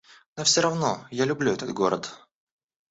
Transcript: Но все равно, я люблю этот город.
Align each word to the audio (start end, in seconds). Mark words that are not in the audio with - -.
Но 0.35 0.43
все 0.45 0.61
равно, 0.61 1.05
я 1.11 1.25
люблю 1.25 1.51
этот 1.53 1.71
город. 1.75 2.27